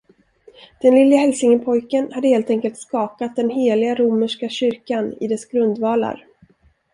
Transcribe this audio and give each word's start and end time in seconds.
Den 0.81 0.95
lille 0.95 1.15
hälsingepojken 1.17 2.11
hade 2.11 2.27
helt 2.27 2.49
enkelt 2.49 2.77
skakat 2.77 3.35
den 3.35 3.49
heliga 3.49 3.95
romerska 3.95 4.49
kyrkan 4.49 5.13
i 5.13 5.27
dess 5.27 5.45
grundvalar. 5.45 6.27